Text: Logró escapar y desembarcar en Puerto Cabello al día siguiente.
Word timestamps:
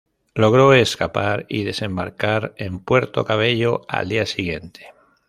Logró 0.33 0.73
escapar 0.73 1.45
y 1.47 1.63
desembarcar 1.63 2.55
en 2.57 2.79
Puerto 2.79 3.23
Cabello 3.23 3.81
al 3.87 4.09
día 4.09 4.25
siguiente. 4.25 4.87